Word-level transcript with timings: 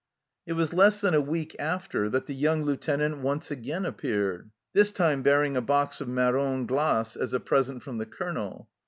It 0.47 0.53
was 0.53 0.73
less 0.73 0.99
than 0.99 1.13
a 1.13 1.21
week 1.21 1.55
after 1.59 2.09
that 2.09 2.25
the 2.25 2.33
young 2.33 2.63
Lieutenant 2.63 3.19
once 3.19 3.51
again 3.51 3.85
appeared, 3.85 4.49
this 4.73 4.89
time 4.89 5.21
bearing 5.21 5.55
a 5.55 5.61
box 5.61 6.01
of 6.01 6.07
marrons 6.07 6.65
glaces 6.65 7.17
as 7.17 7.33
a 7.33 7.39
present 7.39 7.83
from 7.83 7.99
the 7.99 8.07
Colonel. 8.07 8.67